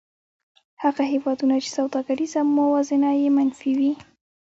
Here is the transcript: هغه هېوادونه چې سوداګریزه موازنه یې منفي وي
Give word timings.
هغه 0.83 1.03
هېوادونه 1.13 1.55
چې 1.63 1.69
سوداګریزه 1.77 2.39
موازنه 2.57 3.09
یې 3.21 3.29
منفي 3.37 3.71
وي 3.79 3.93